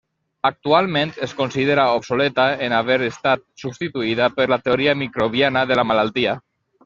Actualment 0.49 1.11
es 1.27 1.33
considera 1.41 1.83
obsoleta, 1.97 2.45
en 2.67 2.75
haver 2.79 2.97
estat 3.09 3.45
substituïda 3.65 4.29
per 4.39 4.49
la 4.53 4.61
teoria 4.69 4.99
microbiana 5.05 5.67
de 5.73 5.81
la 5.81 5.85
malaltia. 5.93 6.35